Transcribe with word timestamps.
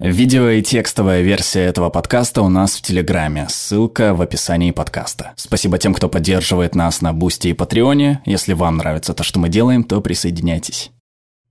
Видео 0.00 0.48
и 0.48 0.62
текстовая 0.62 1.20
версия 1.20 1.60
этого 1.60 1.90
подкаста 1.90 2.40
у 2.40 2.48
нас 2.48 2.74
в 2.74 2.80
Телеграме. 2.80 3.46
Ссылка 3.50 4.14
в 4.14 4.22
описании 4.22 4.70
подкаста. 4.70 5.34
Спасибо 5.36 5.76
тем, 5.76 5.92
кто 5.92 6.08
поддерживает 6.08 6.74
нас 6.74 7.02
на 7.02 7.12
Бусти 7.12 7.48
и 7.48 7.52
Патреоне. 7.52 8.22
Если 8.24 8.54
вам 8.54 8.78
нравится 8.78 9.12
то, 9.12 9.22
что 9.22 9.38
мы 9.38 9.50
делаем, 9.50 9.84
то 9.84 10.00
присоединяйтесь. 10.00 10.90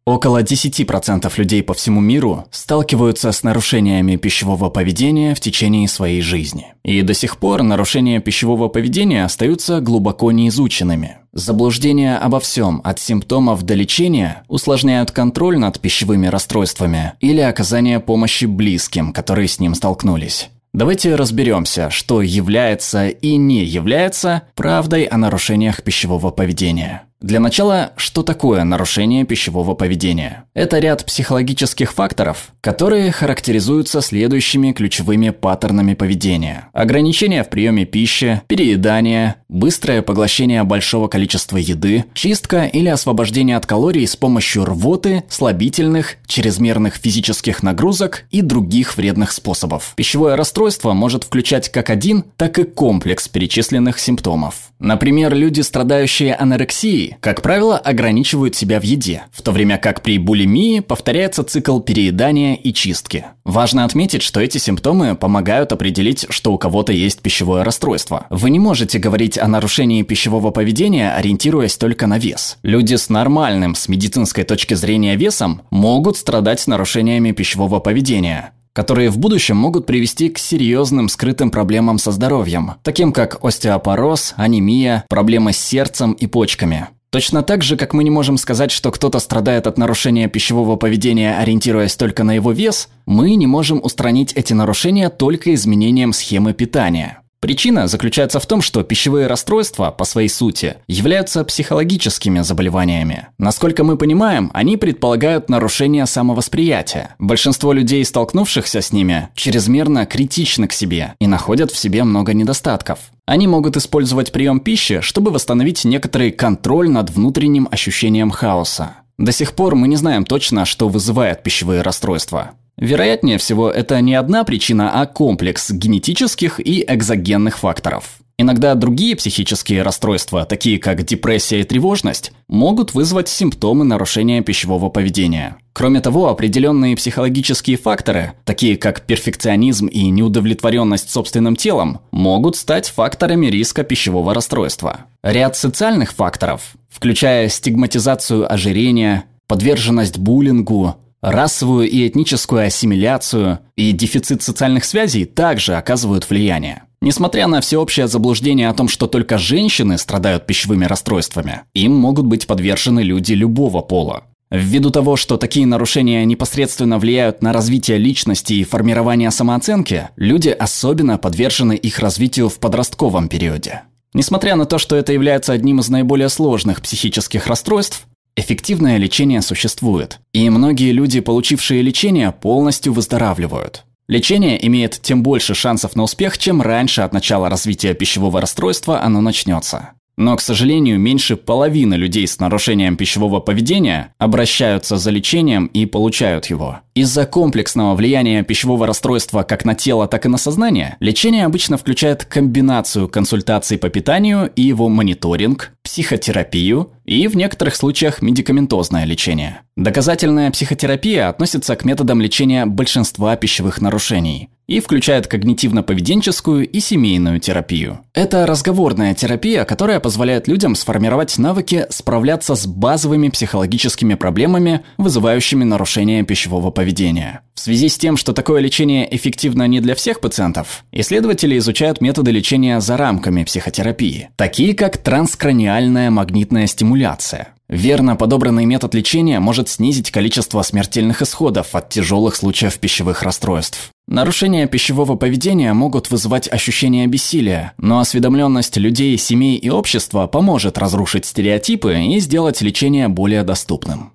Около 0.10 0.42
10% 0.42 1.32
людей 1.38 1.62
по 1.62 1.76
всему 1.76 2.02
миру 2.02 2.46
сталкиваются 2.50 3.32
с 3.32 3.44
нарушениями 3.44 4.16
пищевого 4.16 4.72
поведения 4.72 5.36
в 5.36 5.40
течение 5.40 5.88
своей 5.88 6.24
жизни. 6.24 6.74
И 6.84 7.04
до 7.04 7.14
сих 7.14 7.38
пор 7.38 7.62
нарушения 7.62 8.20
пищевого 8.20 8.70
поведения 8.70 9.24
остаются 9.24 9.82
глубоко 9.82 10.32
неизученными. 10.32 11.18
Заблуждения 11.32 12.18
обо 12.18 12.40
всем, 12.40 12.82
от 12.84 13.00
симптомов 13.00 13.62
до 13.62 13.76
лечения, 13.76 14.42
усложняют 14.48 15.12
контроль 15.12 15.60
над 15.60 15.80
пищевыми 15.80 16.26
расстройствами 16.26 17.14
или 17.20 17.42
оказание 17.42 18.00
помощи 18.00 18.46
близким, 18.46 19.14
которые 19.14 19.48
с 19.48 19.60
ним 19.60 19.76
столкнулись. 19.76 20.50
Давайте 20.74 21.14
разберемся, 21.14 21.92
что 21.92 22.24
является 22.24 23.10
и 23.10 23.36
не 23.36 23.64
является 23.64 24.42
правдой 24.56 25.04
о 25.04 25.18
нарушениях 25.18 25.84
пищевого 25.84 26.32
поведения. 26.32 27.04
Для 27.22 27.42
начала, 27.42 27.92
что 27.98 28.24
такое 28.24 28.64
нарушение 28.64 29.26
пищевого 29.26 29.76
поведения? 29.76 30.46
Это 30.54 30.80
ряд 30.80 31.06
психологических 31.06 31.92
факторов, 31.92 32.54
которые 32.62 33.12
характеризуются 33.12 34.00
следующими 34.00 34.72
ключевыми 34.72 35.32
паттернами 35.32 35.96
поведения. 35.96 36.70
Ограничение 36.72 37.44
в 37.44 37.50
приеме 37.50 37.84
пищи, 37.84 38.42
переедание, 38.48 39.36
быстрое 39.50 40.02
поглощение 40.02 40.64
большого 40.64 41.10
количества 41.10 41.58
еды, 41.58 42.06
чистка 42.14 42.64
или 42.64 42.88
освобождение 42.88 43.58
от 43.58 43.66
калорий 43.66 44.08
с 44.08 44.16
помощью 44.16 44.64
рвоты, 44.64 45.26
слабительных, 45.28 46.16
чрезмерных 46.26 46.96
физических 46.96 47.64
нагрузок 47.64 48.24
и 48.32 48.42
других 48.42 48.96
вредных 48.96 49.34
способов. 49.34 49.92
Пищевое 49.98 50.36
расстройство 50.36 50.94
может 50.94 51.26
включать 51.26 51.70
как 51.70 51.90
один, 51.90 52.24
так 52.38 52.60
и 52.60 52.64
комплекс 52.64 53.28
перечисленных 53.28 54.00
симптомов. 54.00 54.72
Например, 54.80 55.34
люди, 55.34 55.60
страдающие 55.60 56.34
анорексией, 56.34 57.09
как 57.20 57.42
правило, 57.42 57.78
ограничивают 57.78 58.56
себя 58.56 58.80
в 58.80 58.84
еде, 58.84 59.24
в 59.32 59.42
то 59.42 59.52
время 59.52 59.78
как 59.78 60.02
при 60.02 60.18
булимии 60.18 60.80
повторяется 60.80 61.44
цикл 61.44 61.80
переедания 61.80 62.56
и 62.56 62.74
чистки. 62.74 63.26
Важно 63.44 63.86
отметить, 63.86 64.22
что 64.22 64.40
эти 64.40 64.58
симптомы 64.58 65.16
помогают 65.16 65.72
определить, 65.72 66.26
что 66.30 66.54
у 66.54 66.58
кого-то 66.58 66.94
есть 66.94 67.22
пищевое 67.22 67.64
расстройство. 67.64 68.28
Вы 68.30 68.50
не 68.50 68.60
можете 68.60 69.00
говорить 69.00 69.38
о 69.38 69.48
нарушении 69.48 70.04
пищевого 70.04 70.52
поведения, 70.52 71.12
ориентируясь 71.12 71.78
только 71.78 72.08
на 72.08 72.18
вес. 72.18 72.58
Люди 72.64 72.96
с 72.96 73.10
нормальным, 73.10 73.76
с 73.76 73.88
медицинской 73.88 74.44
точки 74.44 74.74
зрения 74.76 75.16
весом, 75.16 75.62
могут 75.72 76.18
страдать 76.18 76.66
нарушениями 76.68 77.32
пищевого 77.32 77.80
поведения 77.80 78.54
которые 78.74 79.10
в 79.10 79.18
будущем 79.18 79.58
могут 79.58 79.86
привести 79.86 80.30
к 80.30 80.38
серьезным 80.38 81.10
скрытым 81.10 81.52
проблемам 81.52 81.98
со 81.98 82.12
здоровьем, 82.12 82.76
таким 82.84 83.12
как 83.12 83.44
остеопороз, 83.44 84.34
анемия, 84.38 85.04
проблемы 85.10 85.52
с 85.52 85.58
сердцем 85.58 86.14
и 86.14 86.28
почками. 86.28 86.88
Точно 87.12 87.42
так 87.42 87.64
же, 87.64 87.76
как 87.76 87.94
мы 87.94 88.04
не 88.04 88.12
можем 88.12 88.38
сказать, 88.38 88.70
что 88.70 88.92
кто-то 88.92 89.18
страдает 89.20 89.66
от 89.66 89.80
нарушения 89.80 90.28
пищевого 90.28 90.76
поведения, 90.76 91.40
ориентируясь 91.40 91.96
только 91.96 92.24
на 92.24 92.34
его 92.34 92.52
вес, 92.52 92.90
мы 93.08 93.34
не 93.34 93.48
можем 93.48 93.80
устранить 93.84 94.34
эти 94.34 94.54
нарушения 94.54 95.10
только 95.10 95.54
изменением 95.56 96.14
схемы 96.14 96.54
питания. 96.54 97.22
Причина 97.42 97.88
заключается 97.88 98.42
в 98.42 98.46
том, 98.46 98.62
что 98.62 98.84
пищевые 98.84 99.28
расстройства, 99.28 99.92
по 99.92 100.04
своей 100.04 100.28
сути, 100.28 100.76
являются 100.88 101.46
психологическими 101.46 102.42
заболеваниями. 102.42 103.28
Насколько 103.38 103.86
мы 103.86 103.96
понимаем, 103.96 104.52
они 104.54 104.76
предполагают 104.76 105.50
нарушение 105.50 106.06
самовосприятия. 106.06 107.16
Большинство 107.18 107.72
людей, 107.72 108.04
столкнувшихся 108.04 108.82
с 108.82 108.92
ними, 108.92 109.30
чрезмерно 109.36 110.06
критичны 110.06 110.68
к 110.68 110.74
себе 110.74 111.14
и 111.20 111.28
находят 111.28 111.72
в 111.72 111.78
себе 111.78 112.04
много 112.04 112.34
недостатков. 112.34 113.00
Они 113.26 113.48
могут 113.48 113.78
использовать 113.78 114.34
прием 114.34 114.60
пищи, 114.60 115.00
чтобы 115.00 115.32
восстановить 115.32 115.86
некоторый 115.86 116.32
контроль 116.32 116.90
над 116.90 117.10
внутренним 117.10 117.70
ощущением 117.72 118.32
хаоса. 118.32 118.96
До 119.18 119.32
сих 119.32 119.54
пор 119.54 119.76
мы 119.76 119.88
не 119.88 119.96
знаем 119.96 120.26
точно, 120.26 120.66
что 120.66 120.90
вызывает 120.90 121.44
пищевые 121.44 121.84
расстройства. 121.84 122.52
Вероятнее 122.80 123.38
всего, 123.38 123.70
это 123.70 124.00
не 124.02 124.16
одна 124.16 124.44
причина, 124.44 125.02
а 125.02 125.06
комплекс 125.06 125.70
генетических 125.70 126.60
и 126.60 126.84
экзогенных 126.88 127.60
факторов. 127.60 128.20
Иногда 128.38 128.74
другие 128.74 129.18
психические 129.18 129.82
расстройства, 129.82 130.46
такие 130.46 130.80
как 130.80 131.04
депрессия 131.04 131.60
и 131.60 131.66
тревожность, 131.66 132.32
могут 132.48 132.94
вызвать 132.94 133.28
симптомы 133.28 133.84
нарушения 133.84 134.42
пищевого 134.42 134.88
поведения. 134.88 135.58
Кроме 135.74 136.00
того, 136.00 136.30
определенные 136.30 136.96
психологические 136.96 137.76
факторы, 137.76 138.32
такие 138.46 138.78
как 138.78 139.02
перфекционизм 139.02 139.88
и 139.88 140.10
неудовлетворенность 140.10 141.10
собственным 141.10 141.58
телом, 141.58 142.00
могут 142.12 142.56
стать 142.56 142.88
факторами 142.88 143.48
риска 143.48 143.84
пищевого 143.84 144.34
расстройства. 144.34 145.02
Ряд 145.22 145.58
социальных 145.58 146.14
факторов, 146.14 146.76
включая 146.90 147.50
стигматизацию 147.50 148.50
ожирения, 148.50 149.26
подверженность 149.48 150.18
буллингу, 150.18 150.96
Расовую 151.22 151.90
и 151.90 152.08
этническую 152.08 152.66
ассимиляцию 152.66 153.60
и 153.76 153.92
дефицит 153.92 154.42
социальных 154.42 154.86
связей 154.86 155.26
также 155.26 155.76
оказывают 155.76 156.30
влияние. 156.30 156.84
Несмотря 157.02 157.48
на 157.48 157.62
всеобщее 157.62 158.08
заблуждение 158.08 158.70
о 158.70 158.74
том, 158.74 158.88
что 158.88 159.08
только 159.08 159.38
женщины 159.38 159.98
страдают 159.98 160.46
пищевыми 160.46 160.86
расстройствами, 160.86 161.62
им 161.74 161.94
могут 161.96 162.26
быть 162.26 162.48
подвержены 162.48 163.02
люди 163.02 163.34
любого 163.34 163.82
пола. 163.82 164.24
Ввиду 164.52 164.90
того, 164.90 165.16
что 165.16 165.38
такие 165.38 165.66
нарушения 165.66 166.26
непосредственно 166.26 166.98
влияют 166.98 167.42
на 167.42 167.54
развитие 167.54 167.98
личности 167.98 168.54
и 168.54 168.64
формирование 168.64 169.30
самооценки, 169.30 170.10
люди 170.16 170.50
особенно 170.50 171.18
подвержены 171.18 171.74
их 171.74 172.00
развитию 172.00 172.50
в 172.50 172.60
подростковом 172.60 173.28
периоде. 173.28 173.84
Несмотря 174.14 174.56
на 174.56 174.66
то, 174.66 174.80
что 174.80 174.96
это 174.96 175.14
является 175.14 175.54
одним 175.54 175.80
из 175.80 175.90
наиболее 175.90 176.30
сложных 176.30 176.82
психических 176.82 177.46
расстройств, 177.46 178.08
Эффективное 178.40 178.96
лечение 178.96 179.42
существует, 179.42 180.22
и 180.32 180.50
многие 180.50 180.94
люди, 180.94 181.20
получившие 181.20 181.82
лечение, 181.82 182.32
полностью 182.32 182.94
выздоравливают. 182.94 183.84
Лечение 184.08 184.66
имеет 184.66 185.02
тем 185.02 185.24
больше 185.24 185.54
шансов 185.54 185.98
на 185.98 186.04
успех, 186.04 186.38
чем 186.38 186.62
раньше 186.62 187.02
от 187.02 187.12
начала 187.12 187.50
развития 187.50 187.94
пищевого 187.94 188.40
расстройства 188.40 189.02
оно 189.04 189.20
начнется. 189.20 189.90
Но, 190.16 190.38
к 190.38 190.42
сожалению, 190.42 191.00
меньше 191.00 191.36
половины 191.36 191.96
людей 191.96 192.28
с 192.28 192.40
нарушением 192.40 192.96
пищевого 192.96 193.42
поведения 193.42 194.14
обращаются 194.18 194.98
за 194.98 195.12
лечением 195.12 195.68
и 195.68 195.86
получают 195.86 196.46
его. 196.48 196.80
Из-за 196.94 197.26
комплексного 197.26 197.96
влияния 197.96 198.44
пищевого 198.44 198.86
расстройства 198.86 199.44
как 199.44 199.64
на 199.64 199.76
тело, 199.76 200.08
так 200.08 200.26
и 200.26 200.30
на 200.30 200.38
сознание, 200.38 200.98
лечение 201.00 201.46
обычно 201.46 201.78
включает 201.78 202.26
комбинацию 202.26 203.08
консультаций 203.08 203.78
по 203.78 203.88
питанию 203.90 204.52
и 204.56 204.62
его 204.62 204.90
мониторинг, 204.90 205.72
психотерапию 205.90 206.92
и 207.04 207.28
в 207.28 207.36
некоторых 207.36 207.76
случаях 207.76 208.22
медикаментозное 208.22 209.06
лечение. 209.06 209.62
Доказательная 209.76 210.52
психотерапия 210.52 211.30
относится 211.30 211.76
к 211.76 211.84
методам 211.84 212.22
лечения 212.22 212.68
большинства 212.68 213.36
пищевых 213.36 213.82
нарушений 213.82 214.52
и 214.68 214.82
включает 214.82 215.26
когнитивно-поведенческую 215.26 216.64
и 216.64 216.80
семейную 216.80 217.40
терапию. 217.40 218.02
Это 218.14 218.46
разговорная 218.46 219.16
терапия, 219.16 219.66
которая 219.66 220.00
позволяет 220.00 220.48
людям 220.48 220.76
сформировать 220.76 221.36
навыки 221.40 221.88
справляться 221.90 222.54
с 222.54 222.68
базовыми 222.68 223.30
психологическими 223.30 224.14
проблемами, 224.14 224.82
вызывающими 225.00 225.64
нарушение 225.64 226.22
пищевого 226.22 226.70
поведения. 226.70 227.42
В 227.60 227.62
связи 227.62 227.90
с 227.90 227.98
тем, 227.98 228.16
что 228.16 228.32
такое 228.32 228.62
лечение 228.62 229.14
эффективно 229.14 229.68
не 229.68 229.82
для 229.82 229.94
всех 229.94 230.22
пациентов, 230.22 230.86
исследователи 230.94 231.58
изучают 231.58 232.00
методы 232.00 232.32
лечения 232.32 232.80
за 232.80 232.96
рамками 232.96 233.44
психотерапии, 233.44 234.30
такие 234.38 234.74
как 234.74 234.96
транскраниальная 234.96 236.10
магнитная 236.10 236.68
стимуляция. 236.68 237.50
Верно 237.68 238.16
подобранный 238.16 238.64
метод 238.64 238.96
лечения 238.96 239.42
может 239.42 239.68
снизить 239.68 240.10
количество 240.10 240.62
смертельных 240.62 241.22
исходов 241.22 241.76
от 241.76 241.90
тяжелых 241.90 242.38
случаев 242.38 242.80
пищевых 242.80 243.24
расстройств. 243.24 243.90
Нарушения 244.08 244.66
пищевого 244.66 245.18
поведения 245.18 245.74
могут 245.74 246.10
вызывать 246.12 246.48
ощущение 246.50 247.08
бессилия, 247.08 247.74
но 247.78 248.00
осведомленность 248.00 248.78
людей, 248.78 249.18
семей 249.18 249.58
и 249.58 249.70
общества 249.70 250.28
поможет 250.28 250.78
разрушить 250.78 251.26
стереотипы 251.26 251.94
и 251.94 252.20
сделать 252.22 252.62
лечение 252.62 253.10
более 253.10 253.44
доступным. 253.44 254.14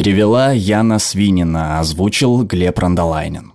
Перевела 0.00 0.54
Яна 0.54 0.98
Свинина, 0.98 1.78
озвучил 1.78 2.42
Глеб 2.42 2.78
Рандолайнин. 2.78 3.52